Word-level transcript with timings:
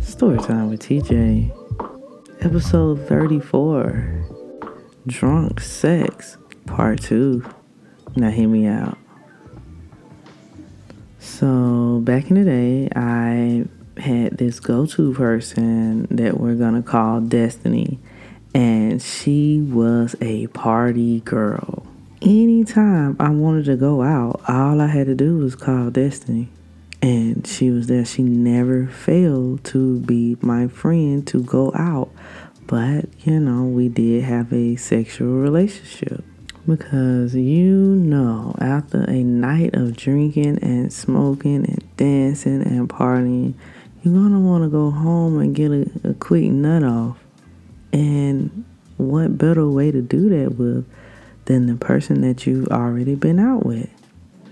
Storytime 0.00 0.68
with 0.68 0.82
TJ, 0.82 1.50
episode 2.44 3.08
34 3.08 4.24
Drunk 5.06 5.60
Sex, 5.60 6.36
part 6.66 7.02
2. 7.02 7.42
Now, 8.14 8.30
hear 8.30 8.48
me 8.48 8.66
out. 8.66 8.98
So, 11.18 12.00
back 12.04 12.30
in 12.30 12.36
the 12.36 12.44
day, 12.44 12.88
I 12.94 13.64
had 14.00 14.36
this 14.36 14.60
go 14.60 14.84
to 14.86 15.14
person 15.14 16.06
that 16.10 16.38
we're 16.38 16.56
gonna 16.56 16.82
call 16.82 17.20
Destiny, 17.20 17.98
and 18.54 19.00
she 19.00 19.62
was 19.62 20.14
a 20.20 20.46
party 20.48 21.20
girl. 21.20 21.86
Anytime 22.20 23.16
I 23.18 23.30
wanted 23.30 23.64
to 23.66 23.76
go 23.76 24.02
out, 24.02 24.42
all 24.46 24.80
I 24.80 24.88
had 24.88 25.06
to 25.06 25.14
do 25.14 25.38
was 25.38 25.54
call 25.54 25.90
Destiny 25.90 26.50
and 27.06 27.46
she 27.46 27.70
was 27.70 27.86
there. 27.86 28.04
She 28.04 28.24
never 28.24 28.88
failed 28.88 29.62
to 29.66 30.00
be 30.00 30.36
my 30.40 30.66
friend 30.66 31.24
to 31.28 31.40
go 31.40 31.70
out. 31.72 32.10
But, 32.66 33.04
you 33.24 33.38
know, 33.38 33.62
we 33.62 33.88
did 33.88 34.24
have 34.24 34.52
a 34.52 34.74
sexual 34.74 35.34
relationship. 35.34 36.24
Because 36.66 37.36
you 37.36 37.76
know, 37.76 38.56
after 38.60 39.04
a 39.08 39.22
night 39.22 39.76
of 39.76 39.96
drinking 39.96 40.58
and 40.62 40.92
smoking 40.92 41.64
and 41.64 41.96
dancing 41.96 42.62
and 42.62 42.88
partying, 42.88 43.54
you're 44.02 44.14
gonna 44.14 44.40
wanna 44.40 44.68
go 44.68 44.90
home 44.90 45.38
and 45.38 45.54
get 45.54 45.70
a, 45.70 45.88
a 46.02 46.14
quick 46.14 46.50
nut 46.50 46.82
off. 46.82 47.18
And 47.92 48.64
what 48.96 49.38
better 49.38 49.68
way 49.68 49.92
to 49.92 50.02
do 50.02 50.28
that 50.30 50.56
with 50.56 50.84
than 51.44 51.68
the 51.68 51.76
person 51.76 52.22
that 52.22 52.48
you've 52.48 52.66
already 52.66 53.14
been 53.14 53.38
out 53.38 53.64
with? 53.64 53.88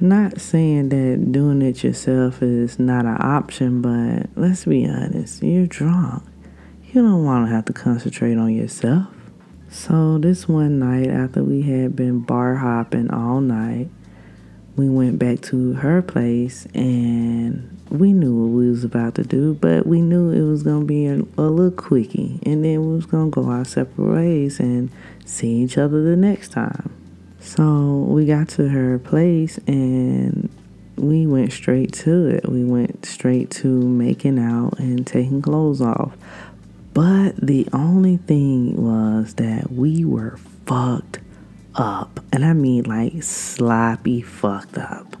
Not 0.00 0.40
saying 0.40 0.88
that 0.88 1.32
doing 1.32 1.62
it 1.62 1.84
yourself 1.84 2.42
is 2.42 2.78
not 2.78 3.06
an 3.06 3.16
option, 3.20 3.80
but 3.80 4.28
let's 4.34 4.64
be 4.64 4.86
honest, 4.86 5.42
you're 5.42 5.66
drunk. 5.66 6.24
You 6.92 7.02
don't 7.02 7.24
want 7.24 7.46
to 7.46 7.54
have 7.54 7.64
to 7.66 7.72
concentrate 7.72 8.36
on 8.36 8.52
yourself. 8.52 9.06
So, 9.70 10.18
this 10.18 10.48
one 10.48 10.78
night, 10.78 11.08
after 11.08 11.42
we 11.42 11.62
had 11.62 11.96
been 11.96 12.20
bar 12.20 12.56
hopping 12.56 13.10
all 13.10 13.40
night, 13.40 13.88
we 14.76 14.88
went 14.88 15.18
back 15.18 15.40
to 15.42 15.74
her 15.74 16.02
place 16.02 16.66
and 16.74 17.70
we 17.90 18.12
knew 18.12 18.34
what 18.34 18.50
we 18.50 18.68
was 18.68 18.82
about 18.82 19.14
to 19.14 19.22
do, 19.22 19.54
but 19.54 19.86
we 19.86 20.00
knew 20.00 20.30
it 20.30 20.48
was 20.48 20.64
gonna 20.64 20.84
be 20.84 21.06
a, 21.06 21.16
a 21.38 21.46
little 21.48 21.70
quickie, 21.70 22.40
and 22.44 22.64
then 22.64 22.84
we 22.84 22.96
was 22.96 23.06
gonna 23.06 23.30
go 23.30 23.44
our 23.44 23.64
separate 23.64 24.12
ways 24.12 24.58
and 24.58 24.90
see 25.24 25.62
each 25.62 25.78
other 25.78 26.02
the 26.02 26.16
next 26.16 26.50
time. 26.50 26.92
So 27.44 28.06
we 28.08 28.24
got 28.24 28.48
to 28.50 28.68
her 28.68 28.98
place 28.98 29.58
and 29.66 30.48
we 30.96 31.26
went 31.26 31.52
straight 31.52 31.92
to 31.92 32.26
it. 32.26 32.48
We 32.48 32.64
went 32.64 33.04
straight 33.04 33.50
to 33.52 33.68
making 33.68 34.38
out 34.38 34.78
and 34.78 35.06
taking 35.06 35.42
clothes 35.42 35.80
off. 35.80 36.16
But 36.94 37.36
the 37.36 37.68
only 37.72 38.16
thing 38.16 38.82
was 38.82 39.34
that 39.34 39.70
we 39.70 40.04
were 40.04 40.38
fucked 40.66 41.20
up. 41.74 42.20
And 42.32 42.44
I 42.44 42.54
mean 42.54 42.84
like 42.84 43.22
sloppy 43.22 44.22
fucked 44.22 44.78
up. 44.78 45.16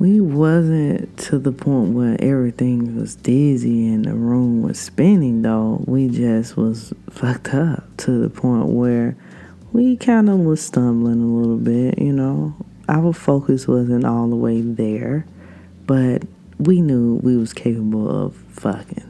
We 0.00 0.20
wasn't 0.20 1.16
to 1.18 1.38
the 1.38 1.52
point 1.52 1.94
where 1.94 2.16
everything 2.20 2.96
was 2.98 3.14
dizzy 3.14 3.88
and 3.88 4.04
the 4.04 4.14
room 4.14 4.62
was 4.62 4.78
spinning 4.80 5.42
though. 5.42 5.82
We 5.86 6.08
just 6.08 6.56
was 6.56 6.92
fucked 7.08 7.54
up 7.54 7.84
to 7.98 8.18
the 8.18 8.30
point 8.30 8.66
where 8.66 9.16
we 9.72 9.96
kind 9.96 10.28
of 10.28 10.38
was 10.40 10.64
stumbling 10.64 11.22
a 11.22 11.26
little 11.26 11.56
bit, 11.58 11.98
you 11.98 12.12
know. 12.12 12.54
Our 12.88 13.12
focus 13.12 13.68
wasn't 13.68 14.04
all 14.04 14.28
the 14.28 14.36
way 14.36 14.62
there, 14.62 15.26
but 15.86 16.22
we 16.58 16.80
knew 16.80 17.20
we 17.22 17.36
was 17.36 17.52
capable 17.52 18.08
of 18.08 18.34
fucking. 18.34 19.04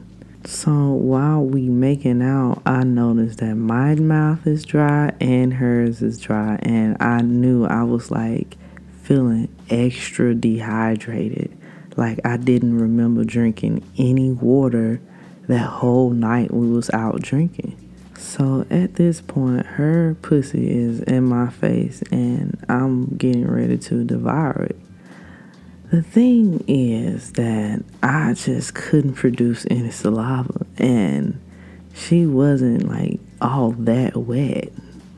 So 0.45 0.71
while 0.71 1.43
we 1.43 1.69
making 1.69 2.21
out, 2.21 2.61
I 2.65 2.83
noticed 2.83 3.39
that 3.39 3.55
my 3.55 3.95
mouth 3.95 4.45
is 4.45 4.65
dry 4.65 5.13
and 5.21 5.53
hers 5.53 6.01
is 6.01 6.19
dry, 6.19 6.59
and 6.61 6.97
I 6.99 7.21
knew 7.21 7.65
I 7.65 7.83
was 7.83 8.11
like 8.11 8.57
feeling 9.03 9.47
extra 9.69 10.35
dehydrated. 10.35 11.55
Like 11.95 12.19
I 12.25 12.37
didn't 12.37 12.77
remember 12.77 13.23
drinking 13.23 13.83
any 13.97 14.31
water 14.31 15.01
that 15.47 15.67
whole 15.67 16.11
night 16.11 16.53
we 16.53 16.69
was 16.69 16.89
out 16.91 17.21
drinking. 17.21 17.78
So 18.19 18.65
at 18.69 18.95
this 18.95 19.21
point, 19.21 19.65
her 19.65 20.15
pussy 20.21 20.69
is 20.69 20.99
in 20.99 21.23
my 21.23 21.49
face 21.49 22.03
and 22.11 22.63
I'm 22.67 23.15
getting 23.15 23.49
ready 23.49 23.77
to 23.77 24.03
devour 24.03 24.67
it. 24.69 24.79
The 25.89 26.03
thing 26.03 26.63
is 26.67 27.31
that 27.33 27.83
I 28.03 28.33
just 28.33 28.75
couldn't 28.75 29.13
produce 29.13 29.65
any 29.71 29.89
saliva 29.89 30.65
and 30.77 31.39
she 31.93 32.25
wasn't 32.25 32.89
like 32.89 33.21
all 33.41 33.71
that 33.71 34.17
wet. 34.17 34.73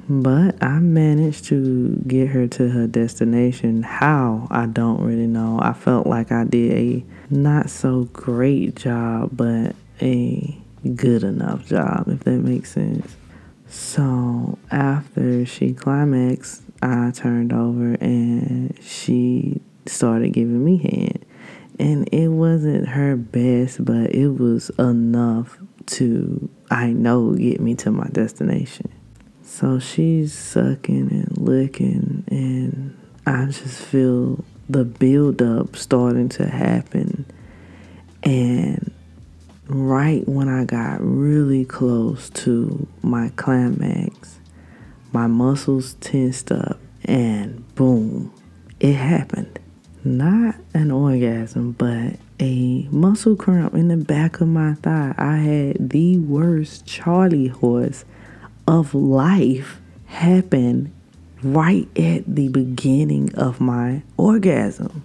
But 0.08 0.62
I 0.62 0.80
managed 0.80 1.46
to 1.46 1.96
get 2.08 2.30
her 2.30 2.48
to 2.48 2.70
her 2.70 2.86
destination. 2.86 3.82
How? 3.82 4.48
I 4.52 4.68
don't 4.68 5.02
really 5.02 5.28
know. 5.28 5.60
I 5.62 5.74
felt 5.74 6.06
like 6.06 6.32
I 6.32 6.44
did 6.44 6.72
a 6.72 7.06
not 7.34 7.72
so 7.72 8.04
great 8.14 8.76
job, 8.76 9.32
but 9.34 9.76
a 10.02 10.61
good 10.96 11.24
enough 11.24 11.66
job, 11.66 12.08
if 12.08 12.24
that 12.26 12.40
makes 12.40 12.72
sense. 12.72 13.16
So 13.68 14.58
after 14.70 15.46
she 15.46 15.74
climaxed, 15.74 16.64
I 16.82 17.12
turned 17.12 17.54
over 17.54 17.94
and 18.02 18.78
she 18.82 19.62
started 19.86 20.34
giving 20.34 20.64
me 20.64 20.78
head. 20.78 21.26
And 21.80 22.08
it 22.12 22.28
wasn't 22.28 22.90
her 22.90 23.16
best, 23.16 23.84
but 23.84 24.14
it 24.14 24.28
was 24.28 24.70
enough 24.78 25.58
to, 25.88 26.50
I 26.70 26.88
know, 26.88 27.34
get 27.34 27.60
me 27.60 27.76
to 27.76 27.92
my 27.92 28.08
destination. 28.12 28.92
So 29.44 29.80
she's 29.80 30.34
sucking 30.34 31.10
and 31.12 31.38
licking, 31.38 32.24
and 32.28 32.98
I 33.26 33.46
just 33.46 33.82
feel 33.82 34.44
the 34.70 34.86
buildup 34.86 35.76
starting 35.76 36.30
to 36.30 36.48
happen. 36.48 37.26
And 38.24 38.91
right 39.74 40.28
when 40.28 40.50
I 40.50 40.66
got 40.66 41.00
really 41.02 41.66
close 41.66 42.30
to 42.32 42.88
my 43.02 43.30
climax, 43.36 44.40
my 45.12 45.28
muscles 45.28 45.96
tensed 45.96 46.52
up 46.52 46.80
and 47.06 47.64
boom, 47.76 48.34
it 48.80 48.94
happened. 48.94 49.60
Not 50.04 50.56
an 50.74 50.90
orgasm, 50.92 51.74
but 51.74 52.16
a 52.40 52.88
muscle 52.92 53.36
cramp 53.36 53.74
in 53.76 53.88
the 53.88 53.98
back 53.98 54.42
of 54.42 54.48
my 54.48 54.74
thigh. 54.76 55.14
I 55.18 55.38
had 55.38 55.90
the 55.90 56.18
worst 56.18 56.86
Charlie 56.86 57.48
horse 57.48 58.04
of 58.68 58.96
life 58.96 59.80
happen 60.06 60.94
right 61.44 61.88
at 61.98 62.24
the 62.28 62.50
beginning 62.50 63.34
of 63.36 63.62
my 63.62 64.02
orgasm. 64.18 65.04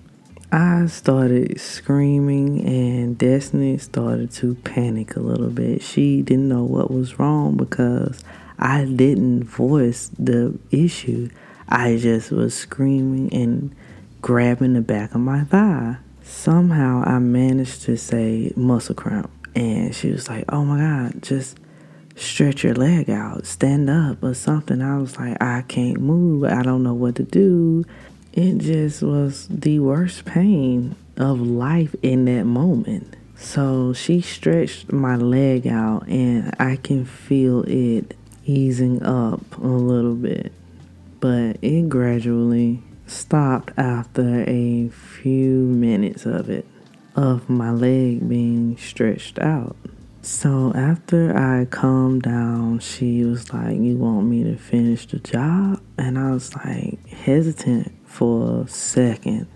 I 0.52 0.86
started 0.86 1.60
screaming, 1.60 2.64
and 2.64 3.18
Destiny 3.18 3.78
started 3.78 4.30
to 4.32 4.54
panic 4.56 5.16
a 5.16 5.20
little 5.20 5.50
bit. 5.50 5.82
She 5.82 6.22
didn't 6.22 6.48
know 6.48 6.62
what 6.62 6.90
was 6.90 7.18
wrong 7.18 7.56
because 7.56 8.22
I 8.58 8.84
didn't 8.84 9.42
voice 9.42 10.10
the 10.18 10.56
issue. 10.70 11.30
I 11.68 11.96
just 11.96 12.30
was 12.30 12.54
screaming 12.54 13.32
and 13.34 13.74
grabbing 14.22 14.74
the 14.74 14.82
back 14.82 15.14
of 15.14 15.20
my 15.20 15.44
thigh. 15.44 15.96
Somehow 16.22 17.02
I 17.04 17.18
managed 17.18 17.82
to 17.82 17.96
say 17.96 18.52
muscle 18.54 18.94
cramp, 18.94 19.30
and 19.56 19.94
she 19.94 20.12
was 20.12 20.28
like, 20.28 20.44
Oh 20.48 20.64
my 20.64 20.78
God, 20.78 21.22
just 21.22 21.58
stretch 22.14 22.62
your 22.62 22.74
leg 22.74 23.10
out, 23.10 23.46
stand 23.46 23.90
up, 23.90 24.22
or 24.22 24.34
something. 24.34 24.80
I 24.80 24.96
was 24.98 25.18
like, 25.18 25.42
I 25.42 25.62
can't 25.62 26.00
move, 26.00 26.44
I 26.44 26.62
don't 26.62 26.84
know 26.84 26.94
what 26.94 27.16
to 27.16 27.24
do 27.24 27.84
it 28.36 28.58
just 28.58 29.02
was 29.02 29.48
the 29.48 29.80
worst 29.80 30.26
pain 30.26 30.94
of 31.16 31.40
life 31.40 31.96
in 32.02 32.26
that 32.26 32.44
moment. 32.44 33.16
So 33.34 33.94
she 33.94 34.20
stretched 34.20 34.92
my 34.92 35.16
leg 35.16 35.66
out, 35.66 36.06
and 36.06 36.54
I 36.58 36.76
can 36.76 37.06
feel 37.06 37.62
it 37.66 38.14
easing 38.44 39.02
up 39.02 39.40
a 39.56 39.66
little 39.66 40.14
bit, 40.14 40.52
but 41.18 41.56
it 41.62 41.88
gradually 41.88 42.82
stopped 43.06 43.72
after 43.78 44.44
a 44.46 44.88
few 44.88 45.50
minutes 45.52 46.26
of 46.26 46.50
it, 46.50 46.66
of 47.14 47.48
my 47.48 47.70
leg 47.70 48.28
being 48.28 48.76
stretched 48.76 49.38
out. 49.38 49.76
So 50.20 50.72
after 50.74 51.34
I 51.34 51.64
calmed 51.64 52.22
down, 52.22 52.80
she 52.80 53.24
was 53.24 53.52
like, 53.52 53.78
You 53.78 53.96
want 53.96 54.26
me 54.26 54.44
to 54.44 54.56
finish 54.56 55.06
the 55.06 55.20
job? 55.20 55.80
And 55.96 56.18
I 56.18 56.32
was 56.32 56.54
like, 56.54 57.06
hesitant 57.08 57.95
for 58.06 58.62
a 58.62 58.68
second. 58.68 59.46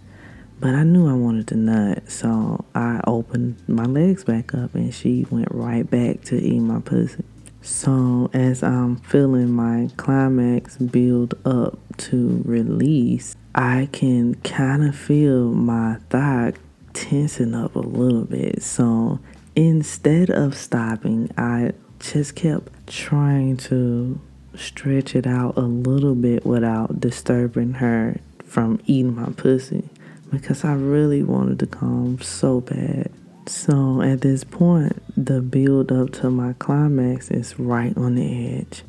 But 0.60 0.74
I 0.74 0.82
knew 0.82 1.08
I 1.08 1.14
wanted 1.14 1.48
to 1.48 1.56
nut, 1.56 2.10
so 2.10 2.64
I 2.74 3.00
opened 3.06 3.66
my 3.66 3.84
legs 3.84 4.24
back 4.24 4.52
up 4.52 4.74
and 4.74 4.92
she 4.92 5.26
went 5.30 5.48
right 5.50 5.88
back 5.88 6.22
to 6.24 6.36
eat 6.36 6.60
my 6.60 6.80
pussy. 6.80 7.24
So 7.62 8.30
as 8.34 8.62
I'm 8.62 8.96
feeling 8.96 9.50
my 9.50 9.88
climax 9.96 10.76
build 10.76 11.34
up 11.46 11.78
to 11.98 12.42
release, 12.44 13.36
I 13.54 13.88
can 13.92 14.34
kind 14.36 14.84
of 14.84 14.94
feel 14.94 15.50
my 15.50 15.96
thigh 16.10 16.52
tensing 16.92 17.54
up 17.54 17.74
a 17.74 17.80
little 17.80 18.24
bit. 18.24 18.62
So 18.62 19.18
instead 19.56 20.30
of 20.30 20.54
stopping, 20.56 21.30
I 21.38 21.72
just 22.00 22.34
kept 22.34 22.86
trying 22.86 23.56
to 23.58 24.20
stretch 24.54 25.14
it 25.14 25.26
out 25.26 25.56
a 25.56 25.62
little 25.62 26.14
bit 26.14 26.44
without 26.44 27.00
disturbing 27.00 27.74
her 27.74 28.20
from 28.50 28.80
eating 28.86 29.14
my 29.14 29.30
pussy 29.36 29.88
because 30.30 30.64
I 30.64 30.72
really 30.74 31.22
wanted 31.22 31.60
to 31.60 31.66
come 31.66 32.20
so 32.20 32.60
bad. 32.60 33.10
So 33.46 34.02
at 34.02 34.22
this 34.22 34.42
point, 34.42 35.02
the 35.16 35.40
build 35.40 35.92
up 35.92 36.10
to 36.14 36.30
my 36.30 36.54
climax 36.54 37.30
is 37.30 37.58
right 37.60 37.96
on 37.96 38.16
the 38.16 38.56
edge. 38.58 38.82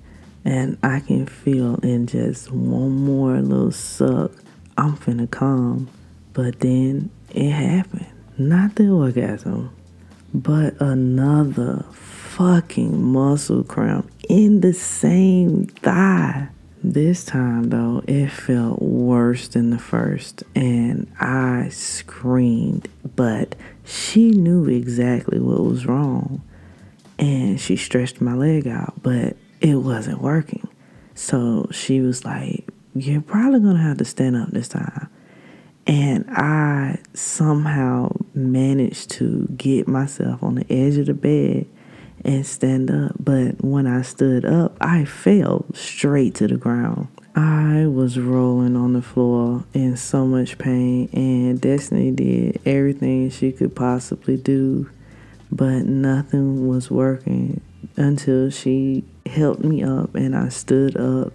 And 0.43 0.79
I 0.81 0.99
can 0.99 1.27
feel 1.27 1.75
in 1.81 2.07
just 2.07 2.51
one 2.51 2.91
more 2.91 3.39
little 3.39 3.71
suck, 3.71 4.31
I'm 4.77 4.97
finna 4.97 5.29
come. 5.29 5.89
But 6.33 6.59
then 6.61 7.11
it 7.29 7.51
happened. 7.51 8.07
Not 8.39 8.75
the 8.75 8.89
orgasm, 8.89 9.75
but 10.33 10.81
another 10.81 11.85
fucking 11.91 13.03
muscle 13.03 13.63
cramp 13.63 14.09
in 14.27 14.61
the 14.61 14.73
same 14.73 15.67
thigh. 15.67 16.49
This 16.83 17.23
time, 17.23 17.69
though, 17.69 18.03
it 18.07 18.31
felt 18.31 18.81
worse 18.81 19.47
than 19.47 19.69
the 19.69 19.77
first, 19.77 20.43
and 20.55 21.11
I 21.19 21.69
screamed, 21.69 22.87
but 23.15 23.55
she 23.85 24.31
knew 24.31 24.67
exactly 24.67 25.39
what 25.39 25.63
was 25.63 25.85
wrong. 25.85 26.41
And 27.19 27.61
she 27.61 27.75
stretched 27.75 28.19
my 28.19 28.33
leg 28.33 28.67
out, 28.67 29.03
but 29.03 29.37
it 29.59 29.75
wasn't 29.75 30.21
working. 30.21 30.67
So 31.13 31.67
she 31.69 32.01
was 32.01 32.25
like, 32.25 32.67
You're 32.95 33.21
probably 33.21 33.59
gonna 33.59 33.77
have 33.77 33.99
to 33.99 34.05
stand 34.05 34.35
up 34.35 34.49
this 34.49 34.69
time. 34.69 35.07
And 35.85 36.25
I 36.31 36.97
somehow 37.13 38.11
managed 38.33 39.11
to 39.11 39.47
get 39.55 39.87
myself 39.87 40.41
on 40.41 40.55
the 40.55 40.65
edge 40.67 40.97
of 40.97 41.05
the 41.05 41.13
bed 41.13 41.67
and 42.23 42.45
stand 42.45 42.91
up. 42.91 43.13
But 43.19 43.63
when 43.63 43.87
I 43.87 44.01
stood 44.01 44.45
up, 44.45 44.75
I 44.79 45.05
fell 45.05 45.65
straight 45.73 46.35
to 46.35 46.47
the 46.47 46.57
ground. 46.57 47.07
I 47.35 47.85
was 47.87 48.19
rolling 48.19 48.75
on 48.75 48.93
the 48.93 49.01
floor 49.01 49.63
in 49.73 49.95
so 49.95 50.25
much 50.25 50.57
pain, 50.57 51.09
and 51.13 51.61
Destiny 51.61 52.11
did 52.11 52.61
everything 52.65 53.29
she 53.29 53.51
could 53.51 53.75
possibly 53.75 54.35
do, 54.35 54.89
but 55.51 55.85
nothing 55.85 56.67
was 56.67 56.91
working 56.91 57.61
until 57.95 58.49
she 58.49 59.03
helped 59.25 59.63
me 59.63 59.83
up 59.83 60.15
and 60.15 60.35
I 60.35 60.49
stood 60.49 60.97
up 60.97 61.33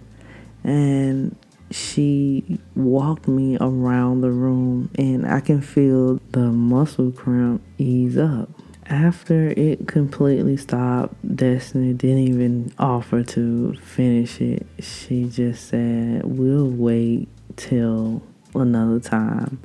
and 0.63 1.35
she 1.71 2.59
walked 2.75 3.27
me 3.27 3.57
around 3.59 4.21
the 4.21 4.31
room 4.31 4.89
and 4.97 5.27
I 5.27 5.39
can 5.39 5.61
feel 5.61 6.19
the 6.31 6.51
muscle 6.51 7.11
cramp 7.11 7.61
ease 7.77 8.17
up. 8.17 8.49
After 8.89 9.49
it 9.49 9.85
completely 9.85 10.55
stopped, 10.55 11.13
Destiny 11.35 11.91
didn't 11.91 12.19
even 12.19 12.73
offer 12.79 13.21
to 13.21 13.73
finish 13.73 14.39
it. 14.39 14.65
She 14.79 15.25
just 15.25 15.67
said, 15.67 16.21
We'll 16.23 16.69
wait 16.69 17.27
till 17.57 18.23
another 18.55 19.01
time. 19.01 19.59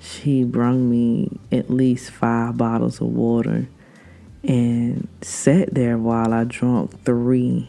She 0.00 0.42
brought 0.44 0.76
me 0.76 1.38
at 1.50 1.68
least 1.68 2.12
five 2.12 2.56
bottles 2.56 3.02
of 3.02 3.08
water 3.08 3.68
and 4.42 5.06
sat 5.20 5.74
there 5.74 5.98
while 5.98 6.32
I 6.32 6.44
drank 6.44 7.04
three. 7.04 7.68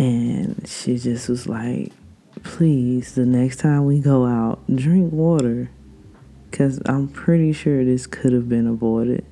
And 0.00 0.66
she 0.66 0.98
just 0.98 1.28
was 1.28 1.46
like, 1.46 1.92
Please, 2.42 3.14
the 3.14 3.24
next 3.24 3.60
time 3.60 3.84
we 3.84 4.00
go 4.00 4.26
out, 4.26 4.58
drink 4.74 5.12
water. 5.12 5.70
Because 6.50 6.80
I'm 6.86 7.06
pretty 7.06 7.52
sure 7.52 7.84
this 7.84 8.08
could 8.08 8.32
have 8.32 8.48
been 8.48 8.66
avoided. 8.66 9.24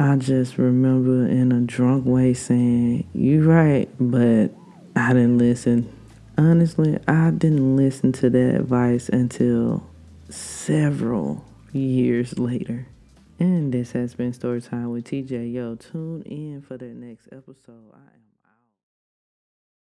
I 0.00 0.16
just 0.16 0.56
remember 0.56 1.26
in 1.26 1.52
a 1.52 1.60
drunk 1.60 2.06
way 2.06 2.32
saying, 2.32 3.06
"You're 3.12 3.44
right, 3.44 3.86
but 4.00 4.48
I 4.96 5.12
didn't 5.12 5.36
listen. 5.36 5.92
Honestly, 6.38 6.98
I 7.06 7.30
didn't 7.30 7.76
listen 7.76 8.10
to 8.12 8.30
that 8.30 8.54
advice 8.54 9.10
until 9.10 9.82
several 10.30 11.44
years 11.74 12.38
later. 12.38 12.86
And 13.38 13.74
this 13.74 13.92
has 13.92 14.14
been 14.14 14.32
Story 14.32 14.62
Time 14.62 14.88
with 14.88 15.04
TJ. 15.04 15.52
Yo, 15.52 15.74
tune 15.74 16.22
in 16.22 16.62
for 16.62 16.78
that 16.78 16.94
next 16.94 17.28
episode. 17.30 17.92
I 17.92 17.98
am 17.98 18.24